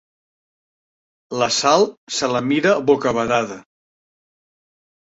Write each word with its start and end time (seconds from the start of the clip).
La 1.43 1.51
Sal 1.59 1.87
se 2.17 2.33
la 2.33 2.43
mira 2.49 2.75
bocabadada. 2.91 3.63